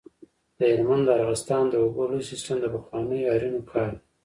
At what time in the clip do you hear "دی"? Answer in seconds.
3.95-4.01